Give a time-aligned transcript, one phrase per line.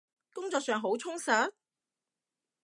[0.33, 1.51] 工作上好充實？